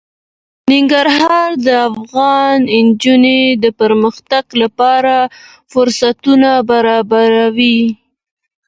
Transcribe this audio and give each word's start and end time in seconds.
ننګرهار 0.71 1.49
د 1.65 1.67
افغان 1.89 2.57
نجونو 2.85 3.37
د 3.63 3.65
پرمختګ 3.79 4.45
لپاره 4.61 5.15
فرصتونه 5.71 6.49
برابروي. 6.69 7.79